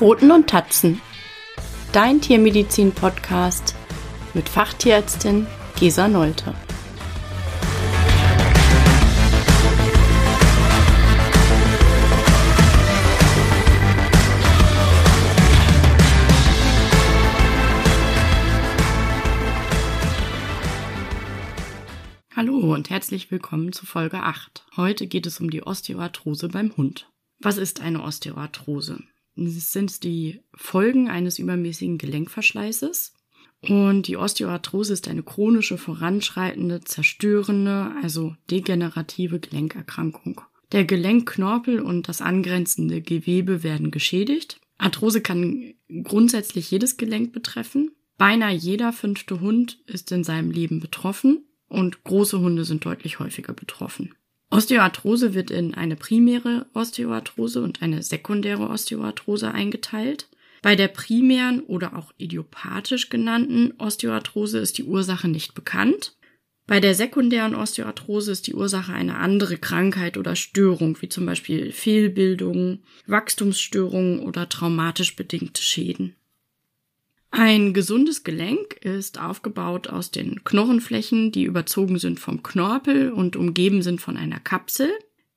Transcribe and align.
Pfoten 0.00 0.30
und 0.30 0.48
Tatzen. 0.48 0.98
Dein 1.92 2.22
Tiermedizin-Podcast 2.22 3.74
mit 4.32 4.48
Fachtierärztin 4.48 5.46
Gesa 5.78 6.08
Nolte. 6.08 6.54
Hallo 22.34 22.72
und 22.72 22.88
herzlich 22.88 23.30
willkommen 23.30 23.74
zu 23.74 23.84
Folge 23.84 24.22
8. 24.22 24.64
Heute 24.78 25.06
geht 25.06 25.26
es 25.26 25.40
um 25.40 25.50
die 25.50 25.62
Osteoarthrose 25.62 26.48
beim 26.48 26.74
Hund. 26.78 27.06
Was 27.38 27.58
ist 27.58 27.82
eine 27.82 28.02
Osteoarthrose? 28.02 29.00
Es 29.46 29.72
sind 29.72 30.04
die 30.04 30.40
Folgen 30.54 31.08
eines 31.08 31.38
übermäßigen 31.38 31.98
Gelenkverschleißes. 31.98 33.14
Und 33.62 34.06
die 34.06 34.16
Osteoarthrose 34.16 34.92
ist 34.92 35.08
eine 35.08 35.22
chronische, 35.22 35.76
voranschreitende, 35.76 36.80
zerstörende, 36.80 37.92
also 38.02 38.34
degenerative 38.50 39.38
Gelenkerkrankung. 39.38 40.40
Der 40.72 40.84
Gelenkknorpel 40.84 41.80
und 41.80 42.08
das 42.08 42.22
angrenzende 42.22 43.02
Gewebe 43.02 43.62
werden 43.62 43.90
geschädigt. 43.90 44.60
Arthrose 44.78 45.20
kann 45.20 45.74
grundsätzlich 46.04 46.70
jedes 46.70 46.96
Gelenk 46.96 47.32
betreffen. 47.32 47.90
Beinahe 48.16 48.54
jeder 48.54 48.92
fünfte 48.92 49.40
Hund 49.40 49.78
ist 49.86 50.12
in 50.12 50.24
seinem 50.24 50.50
Leben 50.50 50.80
betroffen 50.80 51.44
und 51.68 52.04
große 52.04 52.38
Hunde 52.38 52.64
sind 52.64 52.84
deutlich 52.84 53.18
häufiger 53.18 53.52
betroffen. 53.52 54.14
Osteoarthrose 54.50 55.32
wird 55.32 55.50
in 55.50 55.74
eine 55.74 55.94
primäre 55.94 56.66
Osteoarthrose 56.74 57.62
und 57.62 57.82
eine 57.82 58.02
sekundäre 58.02 58.68
Osteoarthrose 58.68 59.52
eingeteilt. 59.52 60.28
Bei 60.62 60.76
der 60.76 60.88
primären 60.88 61.60
oder 61.60 61.96
auch 61.96 62.12
idiopathisch 62.18 63.08
genannten 63.08 63.72
Osteoarthrose 63.78 64.58
ist 64.58 64.76
die 64.78 64.84
Ursache 64.84 65.28
nicht 65.28 65.54
bekannt. 65.54 66.16
Bei 66.66 66.80
der 66.80 66.94
sekundären 66.94 67.54
Osteoarthrose 67.54 68.32
ist 68.32 68.46
die 68.46 68.54
Ursache 68.54 68.92
eine 68.92 69.16
andere 69.16 69.56
Krankheit 69.56 70.16
oder 70.16 70.36
Störung, 70.36 71.00
wie 71.00 71.08
zum 71.08 71.26
Beispiel 71.26 71.72
Fehlbildungen, 71.72 72.84
Wachstumsstörungen 73.06 74.20
oder 74.20 74.48
traumatisch 74.48 75.16
bedingte 75.16 75.62
Schäden. 75.62 76.14
Ein 77.30 77.74
gesundes 77.74 78.24
Gelenk 78.24 78.74
ist 78.82 79.20
aufgebaut 79.20 79.88
aus 79.88 80.10
den 80.10 80.42
Knochenflächen, 80.42 81.30
die 81.30 81.44
überzogen 81.44 81.98
sind 81.98 82.18
vom 82.18 82.42
Knorpel 82.42 83.12
und 83.12 83.36
umgeben 83.36 83.82
sind 83.82 84.00
von 84.00 84.16
einer 84.16 84.40
Kapsel. 84.40 84.90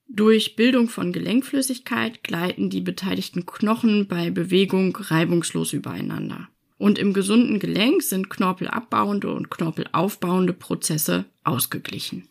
Durch 0.08 0.56
Bildung 0.56 0.90
von 0.90 1.14
Gelenkflüssigkeit 1.14 2.24
gleiten 2.24 2.70
die 2.70 2.82
beteiligten 2.82 3.46
Knochen 3.46 4.08
bei 4.08 4.32
Bewegung 4.32 4.96
reibungslos 5.00 5.74
übereinander. 5.74 6.50
Und 6.78 6.98
im 6.98 7.14
gesunden 7.14 7.60
Gelenk 7.60 8.02
sind 8.02 8.30
knorpelabbauende 8.30 9.32
und 9.32 9.50
knorpelaufbauende 9.50 10.54
Prozesse 10.54 11.26
ausgeglichen. 11.44 12.28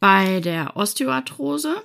Bei 0.00 0.40
der 0.40 0.76
Osteoarthrose 0.76 1.76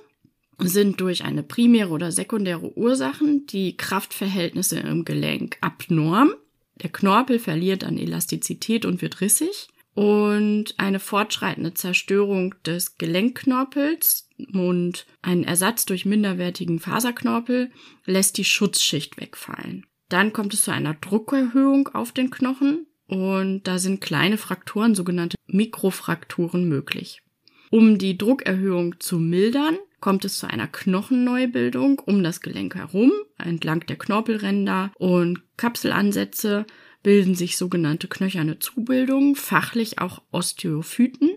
sind 0.58 1.00
durch 1.00 1.24
eine 1.24 1.42
primäre 1.42 1.90
oder 1.90 2.10
sekundäre 2.10 2.76
Ursachen 2.76 3.46
die 3.46 3.76
Kraftverhältnisse 3.76 4.80
im 4.80 5.04
Gelenk 5.04 5.58
abnorm 5.60 6.34
der 6.82 6.90
Knorpel 6.90 7.38
verliert 7.38 7.84
an 7.84 7.98
Elastizität 7.98 8.84
und 8.84 9.02
wird 9.02 9.20
rissig. 9.20 9.68
Und 9.94 10.74
eine 10.78 11.00
fortschreitende 11.00 11.74
Zerstörung 11.74 12.54
des 12.64 12.96
Gelenkknorpels 12.96 14.28
und 14.52 15.06
ein 15.20 15.44
Ersatz 15.44 15.84
durch 15.84 16.06
minderwertigen 16.06 16.78
Faserknorpel 16.78 17.70
lässt 18.06 18.38
die 18.38 18.44
Schutzschicht 18.44 19.20
wegfallen. 19.20 19.86
Dann 20.08 20.32
kommt 20.32 20.54
es 20.54 20.62
zu 20.62 20.70
einer 20.70 20.94
Druckerhöhung 20.94 21.88
auf 21.88 22.12
den 22.12 22.30
Knochen 22.30 22.86
und 23.06 23.64
da 23.64 23.78
sind 23.78 24.00
kleine 24.00 24.38
Frakturen, 24.38 24.94
sogenannte 24.94 25.36
Mikrofrakturen 25.46 26.66
möglich. 26.66 27.22
Um 27.70 27.98
die 27.98 28.16
Druckerhöhung 28.16 28.98
zu 28.98 29.18
mildern, 29.18 29.76
kommt 30.02 30.26
es 30.26 30.38
zu 30.38 30.46
einer 30.46 30.66
Knochenneubildung 30.66 32.00
um 32.00 32.22
das 32.22 32.42
Gelenk 32.42 32.74
herum, 32.74 33.12
entlang 33.38 33.86
der 33.86 33.96
Knorpelränder 33.96 34.92
und 34.98 35.40
Kapselansätze 35.56 36.66
bilden 37.02 37.34
sich 37.34 37.56
sogenannte 37.56 38.08
knöcherne 38.08 38.58
Zubildungen, 38.58 39.34
fachlich 39.34 39.98
auch 39.98 40.20
Osteophyten. 40.30 41.30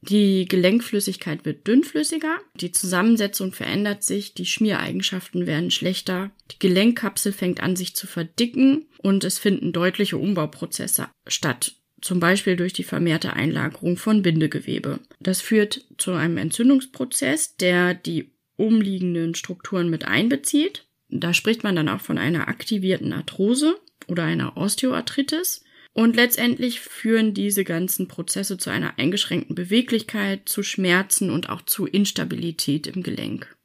Die 0.00 0.46
Gelenkflüssigkeit 0.46 1.44
wird 1.44 1.66
dünnflüssiger, 1.66 2.36
die 2.54 2.72
Zusammensetzung 2.72 3.52
verändert 3.52 4.04
sich, 4.04 4.32
die 4.32 4.46
Schmiereigenschaften 4.46 5.46
werden 5.46 5.70
schlechter, 5.70 6.30
die 6.50 6.58
Gelenkkapsel 6.58 7.32
fängt 7.32 7.62
an 7.62 7.76
sich 7.76 7.94
zu 7.94 8.06
verdicken 8.06 8.86
und 8.98 9.24
es 9.24 9.38
finden 9.38 9.72
deutliche 9.72 10.16
Umbauprozesse 10.16 11.08
statt 11.26 11.77
zum 12.00 12.20
Beispiel 12.20 12.56
durch 12.56 12.72
die 12.72 12.84
vermehrte 12.84 13.32
Einlagerung 13.32 13.96
von 13.96 14.22
Bindegewebe. 14.22 15.00
Das 15.20 15.40
führt 15.40 15.84
zu 15.96 16.12
einem 16.12 16.36
Entzündungsprozess, 16.36 17.56
der 17.56 17.94
die 17.94 18.30
umliegenden 18.56 19.34
Strukturen 19.34 19.90
mit 19.90 20.06
einbezieht. 20.06 20.84
Da 21.08 21.32
spricht 21.32 21.64
man 21.64 21.76
dann 21.76 21.88
auch 21.88 22.00
von 22.00 22.18
einer 22.18 22.48
aktivierten 22.48 23.12
Arthrose 23.12 23.76
oder 24.06 24.24
einer 24.24 24.56
Osteoarthritis. 24.56 25.64
Und 25.94 26.14
letztendlich 26.14 26.80
führen 26.80 27.34
diese 27.34 27.64
ganzen 27.64 28.06
Prozesse 28.06 28.56
zu 28.58 28.70
einer 28.70 28.98
eingeschränkten 28.98 29.56
Beweglichkeit, 29.56 30.48
zu 30.48 30.62
Schmerzen 30.62 31.30
und 31.30 31.48
auch 31.48 31.62
zu 31.62 31.86
Instabilität 31.86 32.86
im 32.86 33.02
Gelenk. 33.02 33.56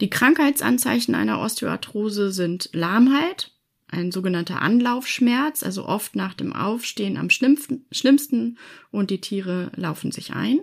Die 0.00 0.10
Krankheitsanzeichen 0.10 1.14
einer 1.14 1.40
Osteoarthrose 1.40 2.30
sind 2.30 2.70
Lahmheit, 2.72 3.52
ein 3.90 4.12
sogenannter 4.12 4.62
Anlaufschmerz, 4.62 5.62
also 5.62 5.86
oft 5.86 6.16
nach 6.16 6.34
dem 6.34 6.52
Aufstehen 6.52 7.16
am 7.16 7.30
schlimmsten 7.30 8.58
und 8.90 9.10
die 9.10 9.20
Tiere 9.20 9.70
laufen 9.74 10.12
sich 10.12 10.32
ein. 10.32 10.60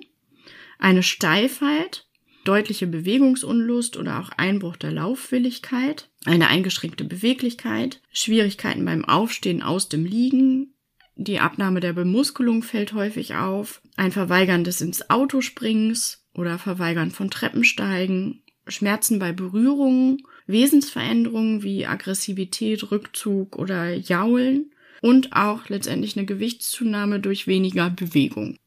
Eine 0.79 1.03
Steifheit, 1.03 2.05
deutliche 2.43 2.87
Bewegungsunlust 2.87 3.97
oder 3.97 4.19
auch 4.19 4.29
Einbruch 4.37 4.77
der 4.77 4.91
Laufwilligkeit, 4.91 6.09
eine 6.25 6.47
eingeschränkte 6.47 7.03
Beweglichkeit, 7.03 8.01
Schwierigkeiten 8.11 8.85
beim 8.85 9.03
Aufstehen 9.03 9.61
aus 9.61 9.89
dem 9.89 10.05
Liegen, 10.05 10.73
die 11.19 11.39
Abnahme 11.39 11.79
der 11.79 11.93
Bemuskelung 11.93 12.61
fällt 12.61 12.93
häufig 12.93 13.35
auf, 13.35 13.81
ein 13.95 14.11
Verweigern 14.11 14.63
des 14.63 14.81
ins 14.81 15.09
Auto 15.09 15.41
Springens 15.41 16.23
oder 16.35 16.59
Verweigern 16.59 17.09
von 17.09 17.31
Treppensteigen, 17.31 18.43
Schmerzen 18.67 19.17
bei 19.17 19.31
Berührungen 19.31 20.21
Wesensveränderungen 20.47 21.61
wie 21.61 21.85
Aggressivität, 21.85 22.91
Rückzug 22.91 23.57
oder 23.57 23.93
Jaulen 23.93 24.71
und 25.01 25.33
auch 25.33 25.69
letztendlich 25.69 26.17
eine 26.17 26.25
Gewichtszunahme 26.25 27.19
durch 27.19 27.47
weniger 27.47 27.89
Bewegung. 27.89 28.57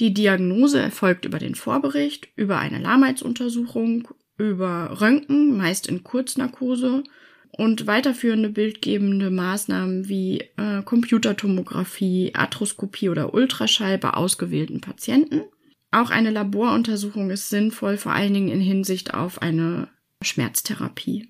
Die 0.00 0.14
Diagnose 0.14 0.80
erfolgt 0.80 1.24
über 1.24 1.38
den 1.38 1.56
Vorbericht, 1.56 2.28
über 2.36 2.58
eine 2.58 2.78
Lahmheitsuntersuchung, 2.78 4.08
über 4.38 5.00
Röntgen, 5.00 5.56
meist 5.56 5.88
in 5.88 6.04
Kurznarkose 6.04 7.02
und 7.50 7.88
weiterführende 7.88 8.50
bildgebende 8.50 9.30
Maßnahmen 9.30 10.08
wie 10.08 10.44
äh, 10.56 10.82
Computertomographie, 10.84 12.32
Arthroskopie 12.34 13.08
oder 13.08 13.34
Ultraschall 13.34 13.98
bei 13.98 14.10
ausgewählten 14.10 14.80
Patienten. 14.80 15.42
Auch 15.90 16.10
eine 16.10 16.30
Laboruntersuchung 16.30 17.30
ist 17.30 17.48
sinnvoll, 17.48 17.96
vor 17.96 18.12
allen 18.12 18.34
Dingen 18.34 18.48
in 18.48 18.60
Hinsicht 18.60 19.14
auf 19.14 19.42
eine 19.42 19.88
Schmerztherapie. 20.22 21.28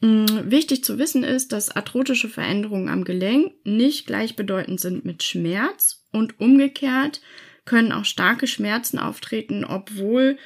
Mm, 0.00 0.50
wichtig 0.50 0.84
zu 0.84 0.98
wissen 0.98 1.22
ist, 1.22 1.52
dass 1.52 1.70
arthrotische 1.70 2.28
Veränderungen 2.28 2.88
am 2.88 3.04
Gelenk 3.04 3.52
nicht 3.64 4.06
gleichbedeutend 4.06 4.80
sind 4.80 5.04
mit 5.04 5.22
Schmerz 5.22 6.04
und 6.10 6.40
umgekehrt 6.40 7.20
können 7.64 7.92
auch 7.92 8.04
starke 8.04 8.46
Schmerzen 8.46 8.98
auftreten, 8.98 9.64
obwohl 9.64 10.36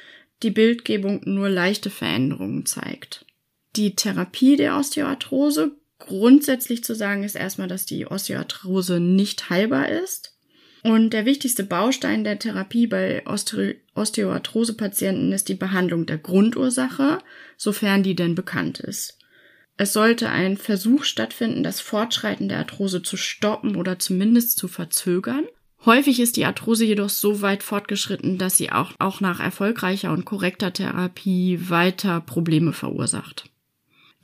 die 0.43 0.51
Bildgebung 0.51 1.21
nur 1.25 1.49
leichte 1.49 1.89
Veränderungen 1.89 2.65
zeigt. 2.65 3.25
Die 3.75 3.95
Therapie 3.95 4.55
der 4.55 4.77
Osteoarthrose 4.77 5.75
grundsätzlich 5.99 6.83
zu 6.83 6.93
sagen 6.95 7.23
ist 7.23 7.35
erstmal, 7.35 7.67
dass 7.67 7.85
die 7.85 8.05
Osteoarthrose 8.05 8.99
nicht 8.99 9.49
heilbar 9.49 9.89
ist. 9.89 10.36
Und 10.83 11.11
der 11.11 11.25
wichtigste 11.25 11.63
Baustein 11.63 12.23
der 12.23 12.39
Therapie 12.39 12.87
bei 12.87 13.23
Osteoarthrose-Patienten 13.25 15.31
ist 15.31 15.49
die 15.49 15.55
Behandlung 15.55 16.05
der 16.05 16.17
Grundursache, 16.17 17.19
sofern 17.57 18.03
die 18.03 18.15
denn 18.15 18.35
bekannt 18.35 18.79
ist. 18.79 19.17
Es 19.77 19.93
sollte 19.93 20.29
ein 20.29 20.57
Versuch 20.57 21.03
stattfinden, 21.03 21.63
das 21.63 21.81
Fortschreiten 21.81 22.49
der 22.49 22.59
Arthrose 22.59 23.03
zu 23.03 23.15
stoppen 23.15 23.75
oder 23.75 23.99
zumindest 23.99 24.57
zu 24.57 24.67
verzögern. 24.67 25.45
Häufig 25.85 26.19
ist 26.19 26.35
die 26.35 26.45
Arthrose 26.45 26.85
jedoch 26.85 27.09
so 27.09 27.41
weit 27.41 27.61
fortgeschritten, 27.61 28.39
dass 28.39 28.57
sie 28.57 28.71
auch, 28.71 28.93
auch 28.97 29.21
nach 29.21 29.39
erfolgreicher 29.39 30.11
und 30.11 30.25
korrekter 30.25 30.73
Therapie 30.73 31.59
weiter 31.69 32.21
Probleme 32.21 32.73
verursacht. 32.73 33.51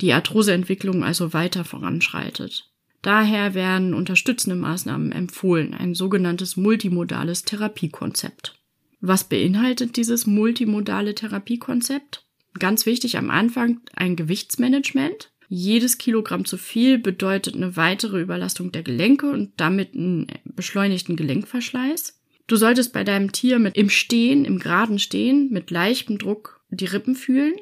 Die 0.01 0.11
Arthroseentwicklung 0.11 1.03
also 1.03 1.33
weiter 1.33 1.63
voranschreitet. 1.63 2.72
Daher 3.03 3.53
werden 3.53 3.93
unterstützende 3.93 4.55
Maßnahmen 4.55 5.11
empfohlen, 5.11 5.73
ein 5.73 5.93
sogenanntes 5.93 6.55
multimodales 6.57 7.43
Therapiekonzept. 7.43 8.57
Was 9.01 9.25
beinhaltet 9.25 9.97
dieses 9.97 10.25
multimodale 10.25 11.13
Therapiekonzept? 11.13 12.25
Ganz 12.57 12.85
wichtig 12.85 13.17
am 13.17 13.29
Anfang 13.29 13.81
ein 13.93 14.15
Gewichtsmanagement. 14.15 15.31
Jedes 15.49 15.97
Kilogramm 15.97 16.45
zu 16.45 16.57
viel 16.57 16.97
bedeutet 16.97 17.55
eine 17.55 17.75
weitere 17.75 18.21
Überlastung 18.21 18.71
der 18.71 18.83
Gelenke 18.83 19.29
und 19.29 19.51
damit 19.57 19.93
einen 19.93 20.27
beschleunigten 20.45 21.17
Gelenkverschleiß. 21.17 22.21
Du 22.47 22.55
solltest 22.55 22.93
bei 22.93 23.03
deinem 23.03 23.33
Tier 23.33 23.59
mit 23.59 23.75
im 23.75 23.89
Stehen, 23.89 24.45
im 24.45 24.59
geraden 24.59 24.97
Stehen, 24.97 25.49
mit 25.51 25.71
leichtem 25.71 26.19
Druck 26.19 26.61
die 26.69 26.85
Rippen 26.85 27.15
fühlen. 27.15 27.55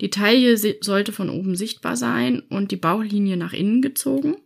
Die 0.00 0.10
Taille 0.10 0.56
sollte 0.56 1.10
von 1.10 1.30
oben 1.30 1.56
sichtbar 1.56 1.96
sein 1.96 2.40
und 2.48 2.70
die 2.70 2.76
Bauchlinie 2.76 3.36
nach 3.36 3.52
innen 3.52 3.82
gezogen. 3.82 4.36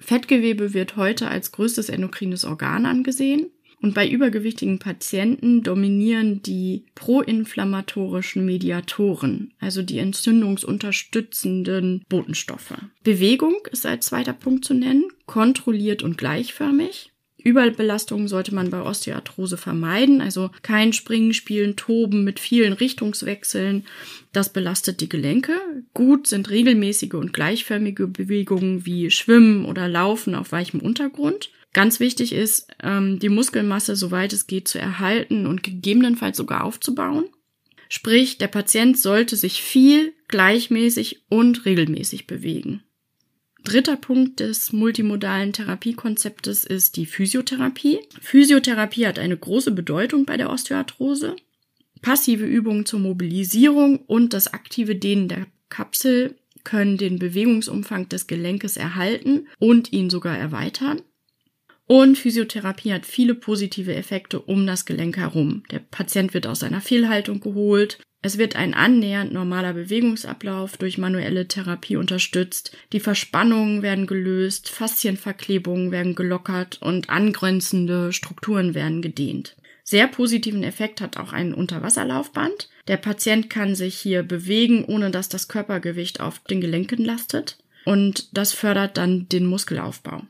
Fettgewebe 0.00 0.74
wird 0.74 0.96
heute 0.96 1.28
als 1.28 1.52
größtes 1.52 1.88
endokrines 1.88 2.44
Organ 2.44 2.86
angesehen. 2.86 3.50
Und 3.82 3.94
bei 3.94 4.06
übergewichtigen 4.06 4.78
Patienten 4.78 5.62
dominieren 5.62 6.42
die 6.42 6.84
proinflammatorischen 6.94 8.44
Mediatoren, 8.44 9.54
also 9.58 9.82
die 9.82 9.96
entzündungsunterstützenden 9.98 12.04
Botenstoffe. 12.08 12.74
Bewegung 13.04 13.56
ist 13.72 13.86
als 13.86 14.04
zweiter 14.06 14.34
Punkt 14.34 14.66
zu 14.66 14.74
nennen, 14.74 15.08
kontrolliert 15.24 16.02
und 16.02 16.18
gleichförmig. 16.18 17.10
Überbelastungen 17.42 18.28
sollte 18.28 18.54
man 18.54 18.70
bei 18.70 18.82
Osteoarthrose 18.82 19.56
vermeiden, 19.56 20.20
also 20.20 20.50
kein 20.62 20.92
Springen, 20.92 21.34
Spielen, 21.34 21.76
Toben 21.76 22.24
mit 22.24 22.40
vielen 22.40 22.72
Richtungswechseln. 22.72 23.84
Das 24.32 24.52
belastet 24.52 25.00
die 25.00 25.08
Gelenke. 25.08 25.54
Gut 25.94 26.26
sind 26.26 26.50
regelmäßige 26.50 27.14
und 27.14 27.32
gleichförmige 27.32 28.06
Bewegungen 28.06 28.86
wie 28.86 29.10
Schwimmen 29.10 29.64
oder 29.64 29.88
Laufen 29.88 30.34
auf 30.34 30.52
weichem 30.52 30.80
Untergrund. 30.80 31.50
Ganz 31.72 32.00
wichtig 32.00 32.32
ist, 32.32 32.68
ähm, 32.82 33.18
die 33.18 33.28
Muskelmasse, 33.28 33.94
soweit 33.96 34.32
es 34.32 34.46
geht, 34.46 34.68
zu 34.68 34.78
erhalten 34.78 35.46
und 35.46 35.62
gegebenenfalls 35.62 36.36
sogar 36.36 36.64
aufzubauen. 36.64 37.26
Sprich, 37.88 38.38
der 38.38 38.48
Patient 38.48 38.98
sollte 38.98 39.36
sich 39.36 39.62
viel, 39.62 40.12
gleichmäßig 40.28 41.24
und 41.28 41.64
regelmäßig 41.64 42.26
bewegen. 42.26 42.82
Dritter 43.64 43.96
Punkt 43.96 44.40
des 44.40 44.72
multimodalen 44.72 45.52
Therapiekonzeptes 45.52 46.64
ist 46.64 46.96
die 46.96 47.06
Physiotherapie. 47.06 48.00
Physiotherapie 48.20 49.06
hat 49.06 49.18
eine 49.18 49.36
große 49.36 49.70
Bedeutung 49.70 50.24
bei 50.24 50.36
der 50.36 50.50
Osteoarthrose. 50.50 51.36
Passive 52.02 52.46
Übungen 52.46 52.86
zur 52.86 53.00
Mobilisierung 53.00 53.98
und 54.06 54.32
das 54.32 54.52
aktive 54.54 54.96
Dehnen 54.96 55.28
der 55.28 55.46
Kapsel 55.68 56.36
können 56.64 56.96
den 56.96 57.18
Bewegungsumfang 57.18 58.08
des 58.08 58.26
Gelenkes 58.26 58.76
erhalten 58.76 59.46
und 59.58 59.92
ihn 59.92 60.10
sogar 60.10 60.36
erweitern. 60.36 61.02
Und 61.90 62.18
Physiotherapie 62.18 62.92
hat 62.92 63.04
viele 63.04 63.34
positive 63.34 63.92
Effekte 63.92 64.38
um 64.38 64.64
das 64.64 64.84
Gelenk 64.84 65.16
herum. 65.16 65.64
Der 65.72 65.80
Patient 65.80 66.32
wird 66.34 66.46
aus 66.46 66.60
seiner 66.60 66.80
Fehlhaltung 66.80 67.40
geholt. 67.40 67.98
Es 68.22 68.38
wird 68.38 68.54
ein 68.54 68.74
annähernd 68.74 69.32
normaler 69.32 69.72
Bewegungsablauf 69.72 70.76
durch 70.76 70.98
manuelle 70.98 71.48
Therapie 71.48 71.96
unterstützt. 71.96 72.76
Die 72.92 73.00
Verspannungen 73.00 73.82
werden 73.82 74.06
gelöst, 74.06 74.68
Faszienverklebungen 74.68 75.90
werden 75.90 76.14
gelockert 76.14 76.80
und 76.80 77.10
angrenzende 77.10 78.12
Strukturen 78.12 78.74
werden 78.74 79.02
gedehnt. 79.02 79.56
Sehr 79.82 80.06
positiven 80.06 80.62
Effekt 80.62 81.00
hat 81.00 81.16
auch 81.16 81.32
ein 81.32 81.52
Unterwasserlaufband. 81.52 82.68
Der 82.86 82.98
Patient 82.98 83.50
kann 83.50 83.74
sich 83.74 83.96
hier 83.96 84.22
bewegen, 84.22 84.84
ohne 84.84 85.10
dass 85.10 85.28
das 85.28 85.48
Körpergewicht 85.48 86.20
auf 86.20 86.38
den 86.38 86.60
Gelenken 86.60 87.04
lastet. 87.04 87.58
Und 87.84 88.36
das 88.38 88.52
fördert 88.52 88.96
dann 88.96 89.28
den 89.28 89.44
Muskelaufbau. 89.46 90.22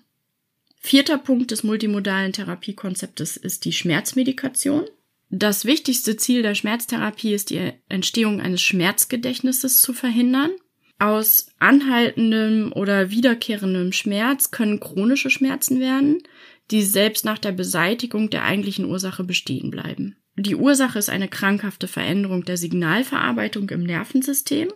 Vierter 0.82 1.18
Punkt 1.18 1.50
des 1.50 1.62
multimodalen 1.62 2.32
Therapiekonzeptes 2.32 3.36
ist 3.36 3.66
die 3.66 3.72
Schmerzmedikation. 3.72 4.86
Das 5.28 5.66
wichtigste 5.66 6.16
Ziel 6.16 6.42
der 6.42 6.54
Schmerztherapie 6.54 7.34
ist 7.34 7.50
die 7.50 7.72
Entstehung 7.88 8.40
eines 8.40 8.62
Schmerzgedächtnisses 8.62 9.82
zu 9.82 9.92
verhindern. 9.92 10.50
Aus 10.98 11.48
anhaltendem 11.58 12.72
oder 12.72 13.10
wiederkehrendem 13.10 13.92
Schmerz 13.92 14.50
können 14.50 14.80
chronische 14.80 15.30
Schmerzen 15.30 15.80
werden, 15.80 16.22
die 16.70 16.82
selbst 16.82 17.24
nach 17.24 17.38
der 17.38 17.52
Beseitigung 17.52 18.30
der 18.30 18.44
eigentlichen 18.44 18.86
Ursache 18.86 19.22
bestehen 19.22 19.70
bleiben. 19.70 20.16
Die 20.36 20.56
Ursache 20.56 20.98
ist 20.98 21.10
eine 21.10 21.28
krankhafte 21.28 21.88
Veränderung 21.88 22.44
der 22.44 22.56
Signalverarbeitung 22.56 23.68
im 23.68 23.82
Nervensystem, 23.82 24.72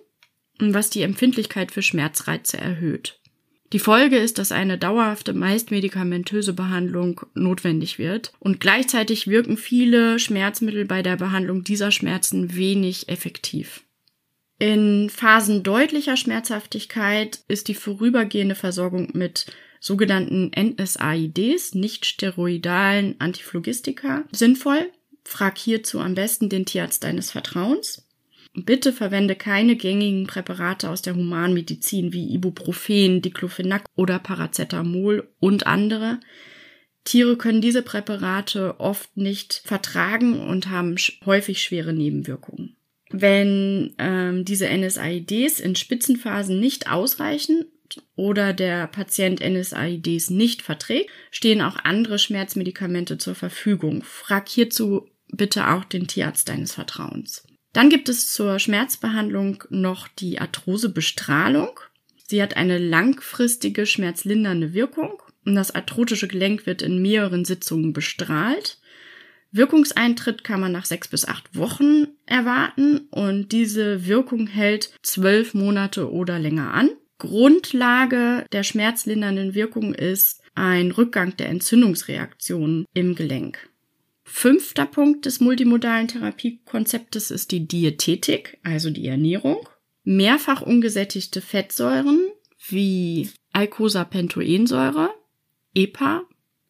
was 0.59 0.91
die 0.91 1.03
Empfindlichkeit 1.03 1.73
für 1.73 1.83
Schmerzreize 1.83 2.59
erhöht. 2.59 3.21
Die 3.75 3.81
Folge 3.81 4.19
ist, 4.19 4.39
dass 4.39 4.53
eine 4.53 4.79
dauerhafte, 4.79 5.33
meist 5.33 5.73
medikamentöse 5.73 6.53
Behandlung 6.53 7.23
notwendig 7.35 7.99
wird 7.99 8.33
und 8.39 8.61
gleichzeitig 8.61 9.27
wirken 9.27 9.57
viele 9.57 10.21
Schmerzmittel 10.21 10.85
bei 10.85 11.03
der 11.03 11.17
Behandlung 11.17 11.65
dieser 11.65 11.91
Schmerzen 11.91 12.55
wenig 12.55 13.09
effektiv. 13.09 13.83
In 14.61 15.11
Phasen 15.11 15.65
deutlicher 15.65 16.17
Schmerzhaftigkeit 16.17 17.41
ist 17.49 17.67
die 17.67 17.75
vorübergehende 17.75 18.55
Versorgung 18.55 19.09
mit 19.13 19.47
sogenannten 19.81 20.53
NSAIDs, 20.57 21.75
nicht 21.75 22.07
steroidalen 22.07 23.17
Antiphlogistika, 23.19 24.23
sinnvoll. 24.31 24.89
Frag 25.25 25.59
hierzu 25.59 25.99
am 25.99 26.15
besten 26.15 26.49
den 26.49 26.65
Tierarzt 26.65 27.03
deines 27.03 27.33
Vertrauens. 27.33 28.04
Bitte 28.57 28.93
verwende 28.93 29.35
keine 29.35 29.75
gängigen 29.75 30.29
Präparate 30.29 30.89
aus 30.89 31.03
der 31.03 31.17
Humanmedizin 31.17 32.13
wie 32.13 32.33
Ibuprofen, 32.33 33.21
Diclofenac 33.21 33.85
oder 33.97 34.21
Paracetamol 34.21 35.29
und 35.41 35.67
andere. 35.67 36.21
Tiere 37.03 37.37
können 37.37 37.61
diese 37.61 37.83
Präparate 37.83 38.79
oft 38.79 39.17
nicht 39.17 39.61
vertragen 39.65 40.41
und 40.41 40.71
haben 40.71 40.95
häufig 41.27 41.63
schwere 41.63 41.93
Nebenwirkungen. 41.93 42.77
Wenn 43.11 43.95
ähm, 43.99 44.45
diese 44.45 44.69
NSAIDs 44.69 45.59
in 45.59 45.75
Spitzenphasen 45.75 46.59
nicht 46.59 46.91
ausreichen 46.91 47.67
oder 48.15 48.53
der 48.53 48.87
Patient 48.87 49.41
NSAIDs 49.41 50.31
nicht 50.31 50.63
verträgt, 50.63 51.11
stehen 51.31 51.61
auch 51.61 51.77
andere 51.83 52.21
Schmerzmedikamente 52.21 53.19
zur 53.19 53.35
Verfügung. 53.35 54.03
Frag 54.05 54.49
hierzu 54.49 55.09
bitte 55.29 55.71
auch 55.71 55.85
den 55.85 56.07
Tierarzt 56.07 56.49
deines 56.49 56.75
Vertrauens. 56.75 57.45
Dann 57.75 57.91
gibt 57.91 58.09
es 58.09 58.33
zur 58.33 58.61
Schmerzbehandlung 58.61 59.65
noch 59.69 60.09
die 60.09 60.39
Arthrosebestrahlung. 60.39 61.81
Sie 62.27 62.41
hat 62.41 62.57
eine 62.57 62.79
langfristige 62.79 63.85
schmerzlindernde 63.85 64.73
Wirkung 64.73 65.21
und 65.45 65.57
das 65.57 65.75
arthrotische 65.75 66.29
Gelenk 66.29 66.67
wird 66.67 66.83
in 66.83 67.03
mehreren 67.03 67.45
Sitzungen 67.45 67.93
bestrahlt. 67.93 68.79
Wirkungseintritt 69.51 70.45
kann 70.45 70.61
man 70.61 70.73
nach 70.73 70.85
sechs 70.85 71.09
bis 71.09 71.27
acht 71.27 71.57
Wochen 71.57 72.07
erwarten 72.27 73.09
und 73.11 73.51
diese 73.51 74.07
Wirkung 74.07 74.47
hält 74.47 74.93
zwölf 75.03 75.53
Monate 75.53 76.11
oder 76.11 76.39
länger 76.39 76.73
an. 76.73 76.91
Grundlage 77.19 78.47
der 78.53 78.63
schmerzlindernden 78.63 79.55
Wirkung 79.55 79.95
ist 79.95 80.43
ein 80.55 80.93
Rückgang 80.93 81.37
der 81.37 81.49
Entzündungsreaktionen 81.49 82.87
im 82.95 83.17
Gelenk. 83.17 83.69
Fünfter 84.25 84.87
Punkt 84.87 85.27
des 85.27 85.41
multimodalen 85.41 86.09
Therapiekonzeptes 86.09 87.31
ist 87.31 87.53
die 87.53 87.69
Diätetik, 87.69 88.59
also 88.63 88.91
die 88.91 89.07
Ernährung. 89.07 89.69
Mehrfach 90.03 90.63
ungesättigte 90.63 91.41
Fettsäuren 91.41 92.29
wie 92.69 93.31
Eicosapentaensäure, 93.53 95.11
EPA 95.75 96.23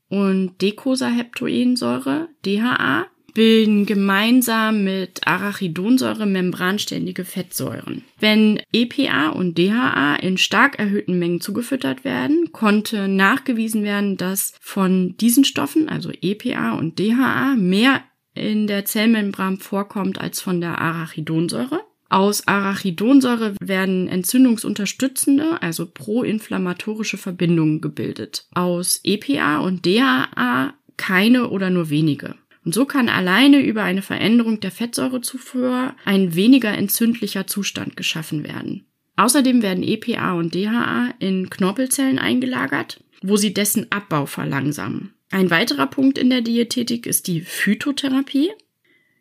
und 0.09 0.61
Decosaheptoensäure, 0.61 2.29
DHA, 2.45 3.07
bilden 3.35 3.85
gemeinsam 3.85 4.85
mit 4.85 5.27
Arachidonsäure 5.27 6.25
membranständige 6.25 7.25
Fettsäuren. 7.25 8.05
Wenn 8.19 8.61
EPA 8.73 9.31
und 9.31 9.59
DHA 9.59 10.17
in 10.17 10.39
stark 10.39 10.79
erhöhten 10.79 11.19
Mengen 11.19 11.41
zugefüttert 11.41 12.05
werden, 12.05 12.53
konnte 12.53 13.09
nachgewiesen 13.09 13.83
werden, 13.83 14.17
dass 14.17 14.55
von 14.61 15.17
diesen 15.19 15.45
Stoffen, 15.45 15.89
also 15.89 16.11
EPA 16.23 16.79
und 16.79 16.99
DHA, 16.99 17.57
mehr 17.57 18.03
in 18.35 18.67
der 18.67 18.85
Zellmembran 18.85 19.59
vorkommt 19.59 20.21
als 20.21 20.41
von 20.41 20.61
der 20.61 20.81
Arachidonsäure. 20.81 21.81
Aus 22.09 22.47
Arachidonsäure 22.47 23.55
werden 23.61 24.07
entzündungsunterstützende, 24.07 25.61
also 25.63 25.87
proinflammatorische 25.87 27.17
Verbindungen 27.17 27.81
gebildet. 27.81 28.47
Aus 28.55 29.01
EPA 29.03 29.59
und 29.59 29.85
DHA 29.85 30.75
keine 30.97 31.49
oder 31.51 31.71
nur 31.71 31.91
wenige. 31.91 32.37
Und 32.65 32.75
so 32.75 32.87
kann 32.87 33.09
alleine 33.09 33.61
über 33.61 33.83
eine 33.83 34.03
Veränderung 34.03 34.61
der 34.61 34.71
Fettsäurezufuhr 34.71 35.95
ein 36.05 36.35
weniger 36.35 36.73
entzündlicher 36.73 37.47
Zustand 37.47 37.97
geschaffen 37.97 38.43
werden. 38.43 38.87
Außerdem 39.17 39.63
werden 39.63 39.85
EPA 39.85 40.33
und 40.33 40.55
DHA 40.55 41.15
in 41.19 41.51
Knorpelzellen 41.51 42.19
eingelagert, 42.19 43.05
wo 43.23 43.37
sie 43.37 43.55
dessen 43.55 43.93
Abbau 43.93 44.27
verlangsamen. 44.27 45.15
Ein 45.31 45.51
weiterer 45.51 45.87
Punkt 45.87 46.19
in 46.19 46.31
der 46.31 46.41
Diätetik 46.41 47.07
ist 47.07 47.27
die 47.27 47.41
Phytotherapie. 47.41 48.51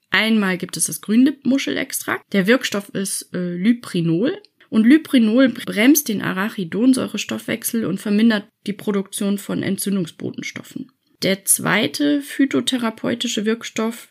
Einmal 0.09 0.57
gibt 0.57 0.77
es 0.77 0.85
das 0.85 1.01
Grünlippmuschelextrakt. 1.01 2.31
Der 2.33 2.47
Wirkstoff 2.47 2.89
ist 2.89 3.33
äh, 3.33 3.55
Lyprinol. 3.55 4.39
Und 4.69 4.85
Lyprinol 4.85 5.49
bremst 5.49 6.09
den 6.09 6.21
Arachidonsäurestoffwechsel 6.21 7.85
und 7.85 7.99
vermindert 7.99 8.47
die 8.65 8.73
Produktion 8.73 9.37
von 9.37 9.61
Entzündungsbotenstoffen. 9.61 10.91
Der 11.23 11.45
zweite 11.45 12.21
phytotherapeutische 12.21 13.45
Wirkstoff 13.45 14.09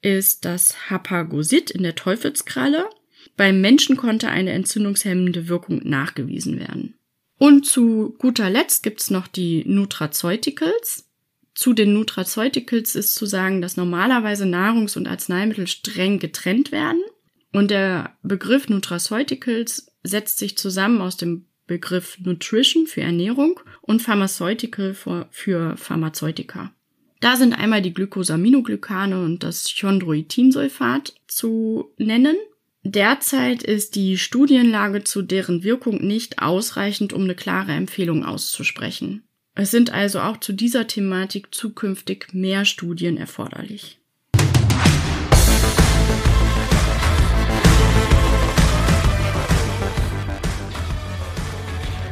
ist 0.00 0.46
das 0.46 0.90
Hapagosit 0.90 1.70
in 1.70 1.82
der 1.82 1.94
Teufelskralle. 1.94 2.88
Beim 3.36 3.60
Menschen 3.60 3.98
konnte 3.98 4.28
eine 4.28 4.52
entzündungshemmende 4.52 5.48
Wirkung 5.48 5.80
nachgewiesen 5.84 6.58
werden. 6.58 6.94
Und 7.36 7.66
zu 7.66 8.16
guter 8.18 8.48
Letzt 8.48 8.82
gibt's 8.82 9.10
noch 9.10 9.28
die 9.28 9.64
Nutraceuticals. 9.66 11.08
Zu 11.54 11.74
den 11.74 11.92
Nutraceuticals 11.92 12.94
ist 12.94 13.14
zu 13.14 13.26
sagen, 13.26 13.60
dass 13.60 13.76
normalerweise 13.76 14.44
Nahrungs- 14.44 14.96
und 14.96 15.06
Arzneimittel 15.06 15.66
streng 15.66 16.18
getrennt 16.18 16.72
werden. 16.72 17.02
Und 17.52 17.70
der 17.70 18.16
Begriff 18.22 18.68
Nutraceuticals 18.68 19.92
setzt 20.02 20.38
sich 20.38 20.56
zusammen 20.56 21.00
aus 21.00 21.16
dem 21.16 21.46
Begriff 21.68 22.18
Nutrition 22.18 22.88
für 22.88 23.02
Ernährung 23.02 23.60
und 23.82 24.02
Pharmaceutical 24.02 24.94
für, 25.30 25.76
Pharmazeutika. 25.76 26.72
Da 27.20 27.36
sind 27.36 27.52
einmal 27.52 27.82
die 27.82 27.94
Glycosaminoglycane 27.94 29.22
und 29.22 29.44
das 29.44 29.72
Chondroitinsulfat 29.78 31.14
zu 31.28 31.92
nennen. 31.96 32.36
Derzeit 32.82 33.62
ist 33.62 33.94
die 33.96 34.18
Studienlage 34.18 35.04
zu 35.04 35.22
deren 35.22 35.62
Wirkung 35.62 36.04
nicht 36.04 36.40
ausreichend, 36.40 37.12
um 37.12 37.22
eine 37.22 37.34
klare 37.34 37.72
Empfehlung 37.72 38.24
auszusprechen. 38.24 39.24
Es 39.54 39.72
sind 39.72 39.92
also 39.92 40.20
auch 40.20 40.38
zu 40.38 40.52
dieser 40.52 40.86
Thematik 40.86 41.48
zukünftig 41.52 42.28
mehr 42.32 42.64
Studien 42.64 43.16
erforderlich. 43.16 43.98